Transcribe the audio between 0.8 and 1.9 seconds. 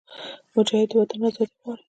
د وطن ازادي غواړي.